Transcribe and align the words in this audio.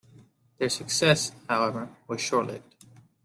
Their 0.57 0.69
success, 0.69 1.31
however, 1.47 1.87
was 2.07 2.21
short-lived. 2.21 2.73